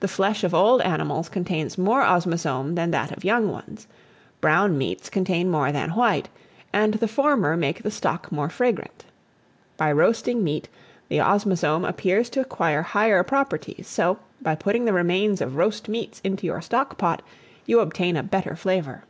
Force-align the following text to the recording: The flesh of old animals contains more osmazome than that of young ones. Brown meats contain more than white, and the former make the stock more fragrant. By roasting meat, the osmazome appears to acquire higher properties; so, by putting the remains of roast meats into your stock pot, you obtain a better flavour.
The 0.00 0.08
flesh 0.08 0.44
of 0.44 0.52
old 0.52 0.82
animals 0.82 1.30
contains 1.30 1.78
more 1.78 2.02
osmazome 2.02 2.74
than 2.74 2.90
that 2.90 3.10
of 3.16 3.24
young 3.24 3.50
ones. 3.50 3.86
Brown 4.42 4.76
meats 4.76 5.08
contain 5.08 5.50
more 5.50 5.72
than 5.72 5.92
white, 5.92 6.28
and 6.70 6.92
the 6.92 7.08
former 7.08 7.56
make 7.56 7.82
the 7.82 7.90
stock 7.90 8.30
more 8.30 8.50
fragrant. 8.50 9.06
By 9.78 9.90
roasting 9.92 10.44
meat, 10.44 10.68
the 11.08 11.22
osmazome 11.22 11.88
appears 11.88 12.28
to 12.28 12.42
acquire 12.42 12.82
higher 12.82 13.22
properties; 13.22 13.86
so, 13.86 14.18
by 14.42 14.54
putting 14.54 14.84
the 14.84 14.92
remains 14.92 15.40
of 15.40 15.56
roast 15.56 15.88
meats 15.88 16.20
into 16.22 16.44
your 16.46 16.60
stock 16.60 16.98
pot, 16.98 17.22
you 17.64 17.80
obtain 17.80 18.18
a 18.18 18.22
better 18.22 18.54
flavour. 18.54 19.04